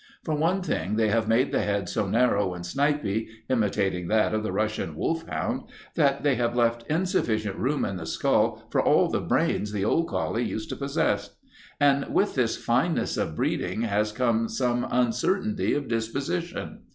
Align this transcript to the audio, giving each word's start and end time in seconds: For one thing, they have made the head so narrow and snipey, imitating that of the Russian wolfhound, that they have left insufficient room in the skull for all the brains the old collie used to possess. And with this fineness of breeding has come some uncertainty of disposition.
For 0.23 0.33
one 0.33 0.63
thing, 0.63 0.95
they 0.95 1.09
have 1.09 1.27
made 1.27 1.51
the 1.51 1.61
head 1.61 1.87
so 1.87 2.07
narrow 2.07 2.55
and 2.55 2.65
snipey, 2.65 3.27
imitating 3.51 4.07
that 4.07 4.33
of 4.33 4.41
the 4.41 4.51
Russian 4.51 4.95
wolfhound, 4.95 5.65
that 5.93 6.23
they 6.23 6.33
have 6.37 6.55
left 6.55 6.83
insufficient 6.89 7.55
room 7.55 7.85
in 7.85 7.97
the 7.97 8.07
skull 8.07 8.67
for 8.71 8.81
all 8.81 9.09
the 9.09 9.21
brains 9.21 9.71
the 9.71 9.85
old 9.85 10.07
collie 10.07 10.43
used 10.43 10.69
to 10.69 10.75
possess. 10.75 11.35
And 11.79 12.11
with 12.11 12.33
this 12.33 12.57
fineness 12.57 13.15
of 13.15 13.35
breeding 13.35 13.83
has 13.83 14.11
come 14.11 14.49
some 14.49 14.87
uncertainty 14.89 15.75
of 15.75 15.87
disposition. 15.87 16.79